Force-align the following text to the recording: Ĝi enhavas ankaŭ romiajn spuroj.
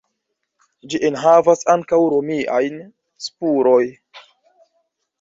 Ĝi 0.93 1.01
enhavas 1.09 1.61
ankaŭ 1.75 2.01
romiajn 2.15 2.83
spuroj. 3.29 3.81